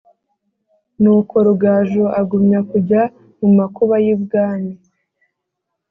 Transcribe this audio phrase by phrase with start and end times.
[1.01, 3.01] nuko rugaju agumya kujya
[3.39, 4.73] mu makuba y'ibwami,